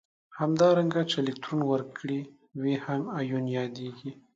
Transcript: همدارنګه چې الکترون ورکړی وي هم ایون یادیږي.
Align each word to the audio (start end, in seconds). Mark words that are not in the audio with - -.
همدارنګه 0.39 1.01
چې 1.09 1.15
الکترون 1.21 1.61
ورکړی 1.71 2.19
وي 2.61 2.75
هم 2.85 3.01
ایون 3.19 3.45
یادیږي. 3.57 4.11